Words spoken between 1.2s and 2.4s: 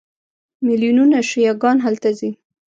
شیعه ګان هلته ځي.